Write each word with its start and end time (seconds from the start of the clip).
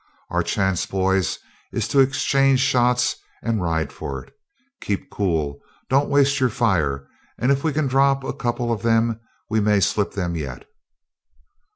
'Our 0.31 0.41
chance, 0.41 0.87
boys, 0.87 1.37
is 1.71 1.87
to 1.89 1.99
exchange 1.99 2.59
shots, 2.59 3.17
and 3.43 3.61
ride 3.61 3.93
for 3.93 4.23
it. 4.25 4.33
Keep 4.81 5.11
cool, 5.11 5.59
don't 5.89 6.09
waste 6.09 6.39
your 6.39 6.49
fire, 6.49 7.07
and 7.37 7.51
if 7.51 7.63
we 7.63 7.71
can 7.71 7.85
drop 7.85 8.23
a 8.23 8.33
couple 8.33 8.73
of 8.73 8.81
them 8.81 9.19
we 9.47 9.59
may 9.59 9.79
slip 9.79 10.13
them 10.13 10.35
yet.' 10.35 10.65